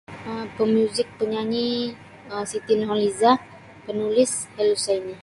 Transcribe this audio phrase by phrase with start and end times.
[0.55, 1.67] Pamuzik panyanyi
[2.49, 3.37] Siti Nurhalizah
[3.85, 5.09] penulis Hael Husaini.